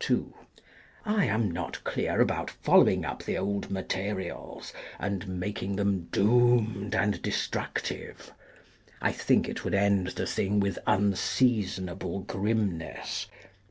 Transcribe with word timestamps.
2. 0.00 0.34
I 1.06 1.24
am 1.24 1.50
not 1.50 1.82
clear 1.84 2.20
about 2.20 2.50
following 2.50 3.02
up 3.06 3.22
the 3.24 3.38
old 3.38 3.70
Materials, 3.70 4.74
and 4.98 5.26
making 5.26 5.76
them 5.76 6.02
doomed 6.12 6.94
and 6.94 7.22
destructive. 7.22 8.30
I 9.00 9.10
think 9.12 9.48
it 9.48 9.64
would 9.64 9.72
end 9.74 10.08
the 10.08 10.26
thing 10.26 10.60
with 10.60 10.78
unseasonable 10.86 12.18
grimness. 12.24 13.26